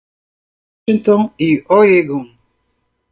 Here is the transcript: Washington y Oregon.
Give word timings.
Washington 0.87 1.31
y 1.37 1.61
Oregon. 1.67 2.25